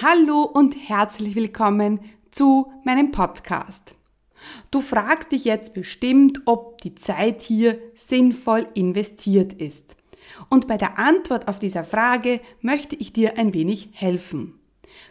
[0.00, 2.00] Hallo und herzlich willkommen
[2.30, 3.94] zu meinem Podcast.
[4.70, 9.96] Du fragst dich jetzt bestimmt, ob die Zeit hier sinnvoll investiert ist.
[10.48, 14.58] Und bei der Antwort auf dieser Frage möchte ich dir ein wenig helfen.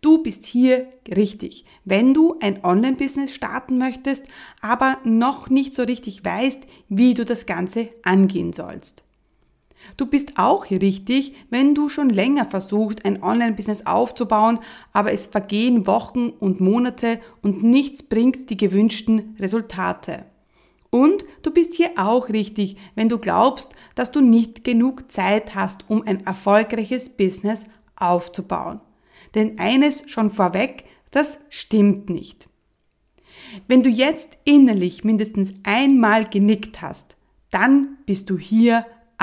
[0.00, 4.26] Du bist hier richtig, wenn du ein Online-Business starten möchtest,
[4.60, 9.04] aber noch nicht so richtig weißt, wie du das Ganze angehen sollst.
[9.96, 14.58] Du bist auch hier richtig, wenn du schon länger versuchst, ein Online-Business aufzubauen,
[14.92, 20.24] aber es vergehen Wochen und Monate und nichts bringt die gewünschten Resultate.
[20.90, 25.90] Und du bist hier auch richtig, wenn du glaubst, dass du nicht genug Zeit hast,
[25.90, 27.64] um ein erfolgreiches Business
[27.96, 28.80] aufzubauen.
[29.34, 32.48] Denn eines schon vorweg, das stimmt nicht.
[33.66, 37.16] Wenn du jetzt innerlich mindestens einmal genickt hast,
[37.50, 38.86] dann bist du hier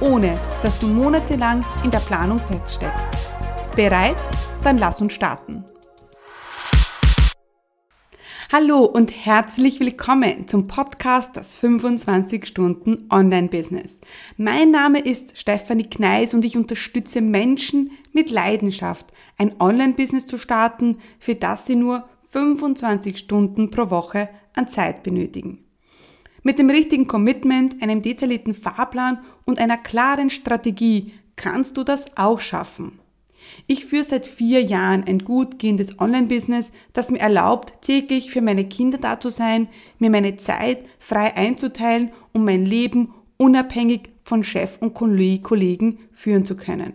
[0.00, 3.06] ohne dass du monatelang in der Planung feststeckst.
[3.74, 4.16] Bereit?
[4.62, 5.64] Dann lass uns starten.
[8.50, 14.00] Hallo und herzlich willkommen zum Podcast Das 25 Stunden Online-Business.
[14.38, 20.96] Mein Name ist Stefanie Kneis und ich unterstütze Menschen mit Leidenschaft, ein Online-Business zu starten,
[21.18, 25.67] für das sie nur 25 Stunden pro Woche an Zeit benötigen.
[26.48, 32.40] Mit dem richtigen Commitment, einem detaillierten Fahrplan und einer klaren Strategie kannst du das auch
[32.40, 33.00] schaffen.
[33.66, 38.64] Ich führe seit vier Jahren ein gut gehendes Online-Business, das mir erlaubt, täglich für meine
[38.64, 44.78] Kinder da zu sein, mir meine Zeit frei einzuteilen und mein Leben unabhängig von Chef
[44.80, 46.94] und Kollegen führen zu können.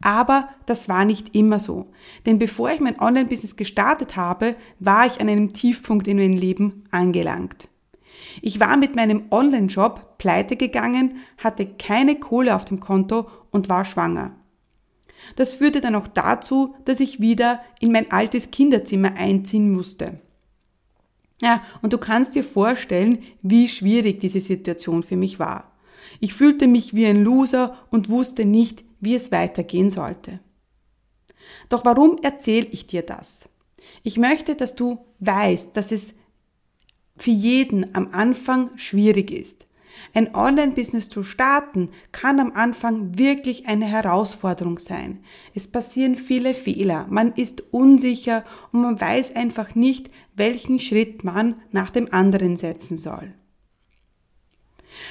[0.00, 1.90] Aber das war nicht immer so.
[2.24, 6.84] Denn bevor ich mein Online-Business gestartet habe, war ich an einem Tiefpunkt in meinem Leben
[6.90, 7.68] angelangt.
[8.40, 13.84] Ich war mit meinem Online-Job pleite gegangen, hatte keine Kohle auf dem Konto und war
[13.84, 14.36] schwanger.
[15.36, 20.20] Das führte dann auch dazu, dass ich wieder in mein altes Kinderzimmer einziehen musste.
[21.40, 25.72] Ja, und du kannst dir vorstellen, wie schwierig diese Situation für mich war.
[26.20, 30.40] Ich fühlte mich wie ein Loser und wusste nicht, wie es weitergehen sollte.
[31.68, 33.48] Doch warum erzähle ich dir das?
[34.02, 36.14] Ich möchte, dass du weißt, dass es
[37.22, 39.68] für jeden am Anfang schwierig ist.
[40.12, 45.22] Ein Online-Business zu starten kann am Anfang wirklich eine Herausforderung sein.
[45.54, 51.54] Es passieren viele Fehler, man ist unsicher und man weiß einfach nicht, welchen Schritt man
[51.70, 53.32] nach dem anderen setzen soll.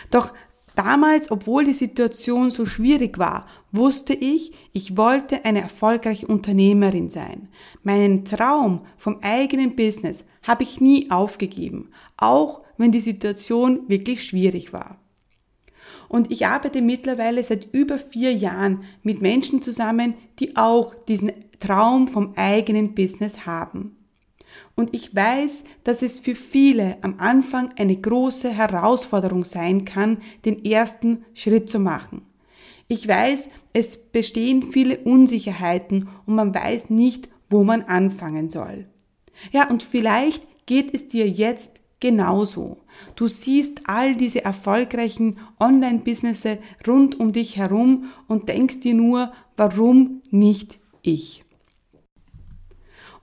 [0.09, 0.33] Doch
[0.75, 7.49] Damals, obwohl die Situation so schwierig war, wusste ich, ich wollte eine erfolgreiche Unternehmerin sein.
[7.83, 14.71] Meinen Traum vom eigenen Business habe ich nie aufgegeben, auch wenn die Situation wirklich schwierig
[14.71, 14.97] war.
[16.07, 22.07] Und ich arbeite mittlerweile seit über vier Jahren mit Menschen zusammen, die auch diesen Traum
[22.07, 23.95] vom eigenen Business haben.
[24.75, 30.63] Und ich weiß, dass es für viele am Anfang eine große Herausforderung sein kann, den
[30.65, 32.23] ersten Schritt zu machen.
[32.87, 38.87] Ich weiß, es bestehen viele Unsicherheiten und man weiß nicht, wo man anfangen soll.
[39.51, 42.77] Ja, und vielleicht geht es dir jetzt genauso.
[43.15, 50.21] Du siehst all diese erfolgreichen Online-Businesses rund um dich herum und denkst dir nur, warum
[50.29, 51.45] nicht ich?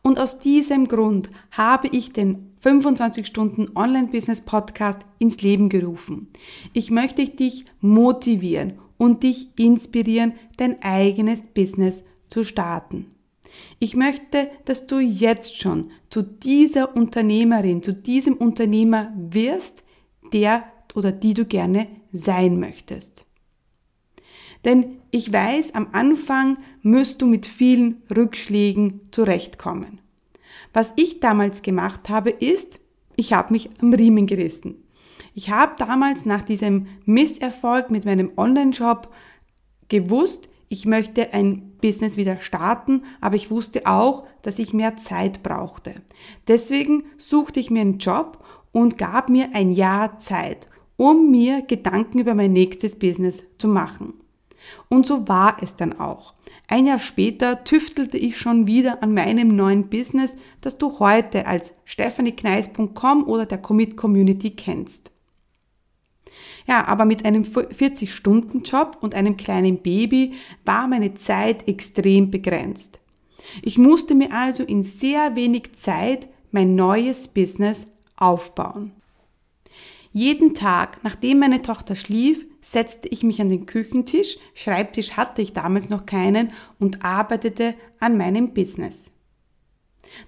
[0.08, 6.28] Und aus diesem Grund habe ich den 25 Stunden Online-Business Podcast ins Leben gerufen.
[6.72, 13.10] Ich möchte dich motivieren und dich inspirieren, dein eigenes Business zu starten.
[13.80, 19.84] Ich möchte, dass du jetzt schon zu dieser Unternehmerin, zu diesem Unternehmer wirst,
[20.32, 20.64] der
[20.94, 23.26] oder die du gerne sein möchtest.
[24.64, 30.00] Denn ich weiß, am Anfang müsst du mit vielen Rückschlägen zurechtkommen.
[30.72, 32.80] Was ich damals gemacht habe, ist,
[33.16, 34.84] ich habe mich am Riemen gerissen.
[35.34, 39.12] Ich habe damals nach diesem Misserfolg mit meinem Online-Shop
[39.88, 45.42] gewusst, ich möchte ein Business wieder starten, aber ich wusste auch, dass ich mehr Zeit
[45.42, 46.02] brauchte.
[46.46, 52.18] Deswegen suchte ich mir einen Job und gab mir ein Jahr Zeit, um mir Gedanken
[52.18, 54.14] über mein nächstes Business zu machen.
[54.88, 56.34] Und so war es dann auch.
[56.66, 61.72] Ein Jahr später tüftelte ich schon wieder an meinem neuen Business, das du heute als
[61.84, 65.12] stephaniekneis.com oder der Commit Community kennst.
[66.66, 70.34] Ja, aber mit einem 40-Stunden-Job und einem kleinen Baby
[70.66, 73.00] war meine Zeit extrem begrenzt.
[73.62, 77.86] Ich musste mir also in sehr wenig Zeit mein neues Business
[78.16, 78.92] aufbauen.
[80.12, 85.52] Jeden Tag, nachdem meine Tochter schlief, setzte ich mich an den Küchentisch, Schreibtisch hatte ich
[85.52, 89.12] damals noch keinen und arbeitete an meinem Business.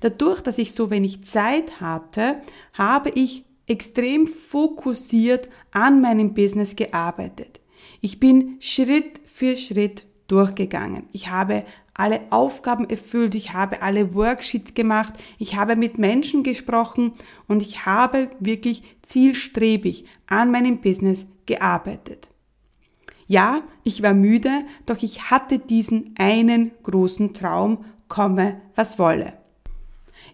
[0.01, 2.41] Dadurch, dass ich so wenig Zeit hatte,
[2.75, 7.61] habe ich extrem fokussiert an meinem Business gearbeitet.
[8.01, 11.05] Ich bin Schritt für Schritt durchgegangen.
[11.13, 17.13] Ich habe alle Aufgaben erfüllt, ich habe alle Worksheets gemacht, ich habe mit Menschen gesprochen
[17.47, 22.31] und ich habe wirklich zielstrebig an meinem Business gearbeitet.
[23.27, 24.51] Ja, ich war müde,
[24.87, 29.35] doch ich hatte diesen einen großen Traum, komme, was wolle.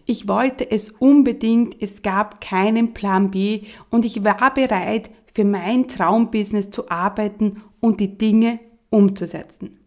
[0.05, 5.87] Ich wollte es unbedingt, es gab keinen Plan B und ich war bereit, für mein
[5.87, 8.59] Traumbusiness zu arbeiten und die Dinge
[8.89, 9.79] umzusetzen.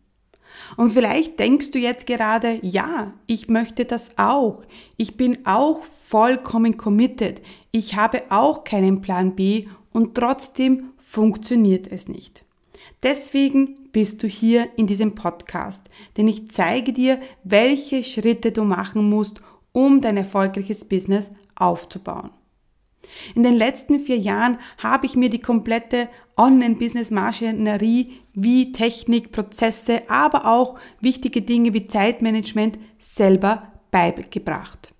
[0.77, 4.63] Und vielleicht denkst du jetzt gerade, ja, ich möchte das auch.
[4.97, 7.41] Ich bin auch vollkommen committed.
[7.73, 12.45] Ich habe auch keinen Plan B und trotzdem funktioniert es nicht.
[13.03, 19.11] Deswegen bist du hier in diesem Podcast, denn ich zeige dir, welche Schritte du machen
[19.11, 19.41] musst,
[19.73, 22.31] um dein erfolgreiches Business aufzubauen.
[23.35, 30.47] In den letzten vier Jahren habe ich mir die komplette Online-Business-Maschinerie wie Technik, Prozesse, aber
[30.47, 34.95] auch wichtige Dinge wie Zeitmanagement selber beigebracht.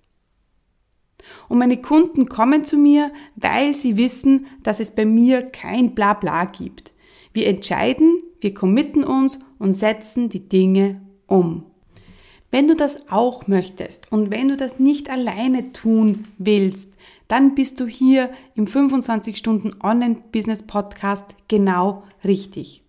[1.49, 6.45] Und meine Kunden kommen zu mir, weil sie wissen, dass es bei mir kein Blabla
[6.45, 6.93] gibt.
[7.33, 11.65] Wir entscheiden, wir committen uns und setzen die Dinge um.
[12.49, 16.89] Wenn du das auch möchtest und wenn du das nicht alleine tun willst,
[17.29, 22.83] dann bist du hier im 25 Stunden Online-Business Podcast genau richtig.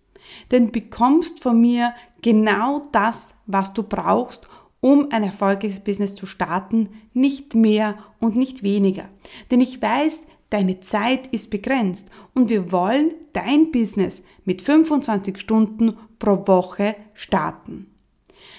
[0.51, 4.47] Denn bekommst von mir genau das, was du brauchst,
[4.83, 9.07] um ein erfolgreiches Business zu starten, nicht mehr und nicht weniger.
[9.49, 15.93] Denn ich weiß, deine Zeit ist begrenzt und wir wollen dein Business mit 25 Stunden
[16.19, 17.95] pro Woche starten.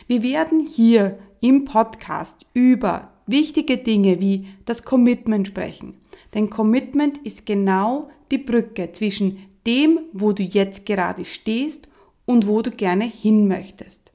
[0.06, 5.92] Wir werden hier im Podcast über wichtige Dinge wie das Commitment sprechen.
[6.32, 11.86] Denn Commitment ist genau die Brücke zwischen dem, wo du jetzt gerade stehst
[12.24, 14.13] und wo du gerne hin möchtest.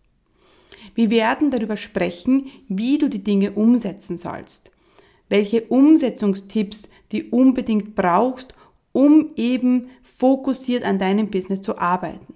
[1.00, 4.70] Wir werden darüber sprechen, wie du die Dinge umsetzen sollst,
[5.30, 8.54] welche Umsetzungstipps du unbedingt brauchst,
[8.92, 12.34] um eben fokussiert an deinem Business zu arbeiten.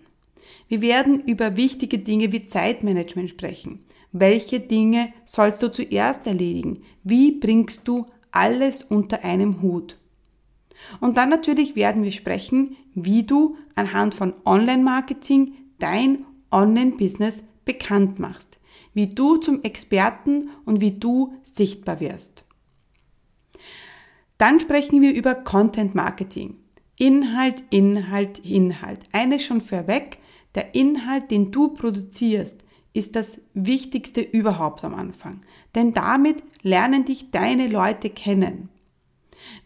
[0.69, 3.83] Wir werden über wichtige Dinge wie Zeitmanagement sprechen.
[4.13, 6.83] Welche Dinge sollst du zuerst erledigen?
[7.03, 9.97] Wie bringst du alles unter einem Hut?
[11.01, 18.59] Und dann natürlich werden wir sprechen, wie du anhand von Online-Marketing dein Online-Business bekannt machst,
[18.93, 22.43] wie du zum Experten und wie du sichtbar wirst.
[24.37, 26.57] Dann sprechen wir über Content Marketing.
[26.97, 29.05] Inhalt, Inhalt, Inhalt.
[29.11, 30.19] Eines schon vorweg,
[30.55, 32.63] der Inhalt, den du produzierst,
[32.93, 35.41] ist das Wichtigste überhaupt am Anfang.
[35.75, 38.69] Denn damit lernen dich deine Leute kennen.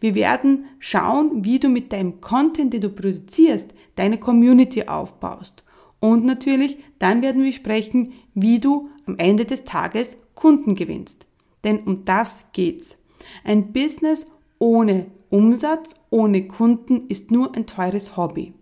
[0.00, 5.64] Wir werden schauen, wie du mit deinem Content, den du produzierst, deine Community aufbaust.
[6.00, 11.26] Und natürlich, dann werden wir sprechen, wie du am Ende des Tages Kunden gewinnst.
[11.64, 12.98] Denn um das geht's.
[13.44, 18.54] Ein Business ohne Umsatz, ohne Kunden ist nur ein teures Hobby.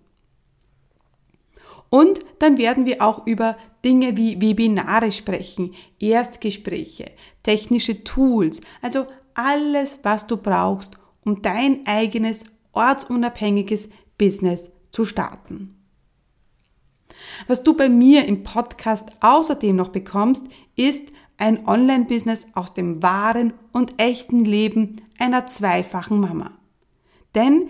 [1.90, 7.12] Und dann werden wir auch über Dinge wie Webinare sprechen, Erstgespräche,
[7.43, 13.88] technische Tools, also alles, was du brauchst, um dein eigenes ortsunabhängiges
[14.19, 15.75] Business zu starten.
[17.47, 23.52] Was du bei mir im Podcast außerdem noch bekommst, ist ein Online-Business aus dem wahren
[23.73, 26.52] und echten Leben einer zweifachen Mama.
[27.35, 27.68] Denn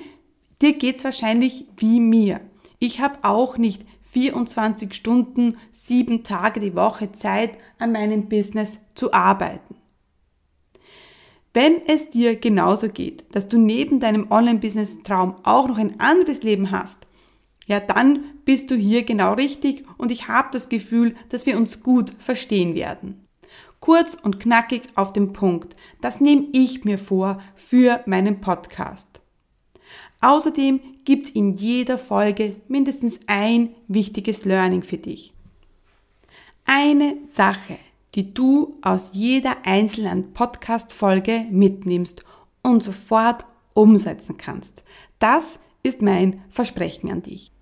[0.62, 2.40] dir geht's wahrscheinlich wie mir.
[2.78, 9.12] Ich habe auch nicht 24 Stunden, sieben Tage die Woche Zeit, an meinem Business zu
[9.12, 9.76] arbeiten.
[11.52, 16.70] Wenn es dir genauso geht, dass du neben deinem Online-Business-Traum auch noch ein anderes Leben
[16.70, 17.05] hast,
[17.66, 21.82] ja, dann bist du hier genau richtig und ich habe das Gefühl, dass wir uns
[21.82, 23.26] gut verstehen werden.
[23.80, 29.20] Kurz und knackig auf den Punkt, das nehme ich mir vor für meinen Podcast.
[30.20, 35.34] Außerdem gibt es in jeder Folge mindestens ein wichtiges Learning für dich.
[36.64, 37.78] Eine Sache,
[38.14, 42.24] die du aus jeder einzelnen Podcast-Folge mitnimmst
[42.62, 43.44] und sofort
[43.74, 44.82] umsetzen kannst.
[45.18, 47.52] Das ist mein Versprechen an dich.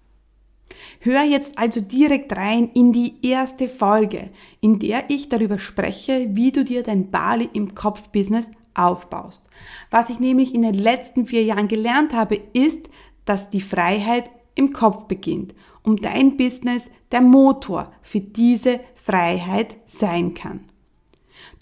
[1.01, 6.53] Hör jetzt also direkt rein in die erste Folge, in der ich darüber spreche, wie
[6.53, 9.49] du dir dein Bali im Kopf-Business aufbaust.
[9.91, 12.89] Was ich nämlich in den letzten vier Jahren gelernt habe, ist,
[13.25, 20.35] dass die Freiheit im Kopf beginnt und dein Business der Motor für diese Freiheit sein
[20.35, 20.61] kann.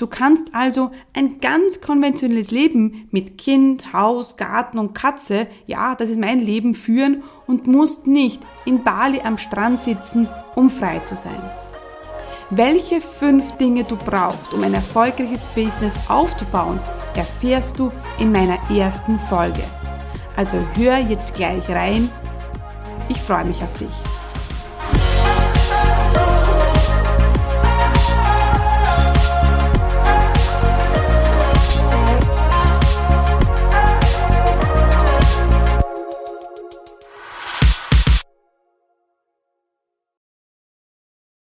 [0.02, 6.10] Du kannst also ein ganz konventionelles Leben mit Kind, Haus, Garten und Katze, ja, das
[6.10, 11.14] ist mein Leben führen und musst nicht in Bali am Strand sitzen, um frei zu
[11.14, 11.40] sein.
[12.50, 16.80] Welche fünf Dinge du brauchst, um ein erfolgreiches Business aufzubauen,
[17.14, 19.62] erfährst du in meiner ersten Folge.
[20.34, 22.10] Also hör jetzt gleich rein.
[23.08, 24.21] Ich freue mich auf dich.